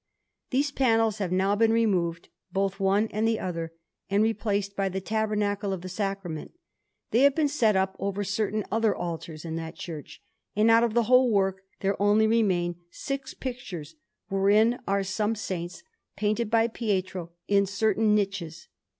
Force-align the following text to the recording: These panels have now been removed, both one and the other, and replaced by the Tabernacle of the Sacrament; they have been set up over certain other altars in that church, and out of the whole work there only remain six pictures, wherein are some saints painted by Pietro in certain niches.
These 0.49 0.71
panels 0.71 1.19
have 1.19 1.31
now 1.31 1.55
been 1.55 1.71
removed, 1.71 2.29
both 2.51 2.79
one 2.79 3.07
and 3.11 3.27
the 3.27 3.39
other, 3.39 3.71
and 4.09 4.23
replaced 4.23 4.75
by 4.75 4.89
the 4.89 4.99
Tabernacle 4.99 5.73
of 5.73 5.81
the 5.81 5.89
Sacrament; 5.89 6.55
they 7.11 7.19
have 7.21 7.35
been 7.35 7.47
set 7.47 7.75
up 7.75 7.95
over 7.99 8.23
certain 8.23 8.65
other 8.71 8.95
altars 8.95 9.45
in 9.45 9.57
that 9.57 9.75
church, 9.75 10.19
and 10.55 10.71
out 10.71 10.83
of 10.83 10.95
the 10.95 11.03
whole 11.03 11.29
work 11.31 11.61
there 11.81 12.01
only 12.01 12.25
remain 12.25 12.77
six 12.89 13.35
pictures, 13.35 13.93
wherein 14.27 14.79
are 14.87 15.03
some 15.03 15.35
saints 15.35 15.83
painted 16.15 16.49
by 16.49 16.67
Pietro 16.67 17.33
in 17.47 17.67
certain 17.67 18.15
niches. 18.15 18.69